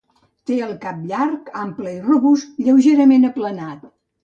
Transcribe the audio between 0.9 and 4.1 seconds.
allargat, ample i robust, lleugerament aplanat.